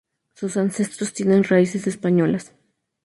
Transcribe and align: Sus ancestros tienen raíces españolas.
Sus 0.33 0.57
ancestros 0.57 1.13
tienen 1.13 1.43
raíces 1.43 1.85
españolas. 1.85 2.53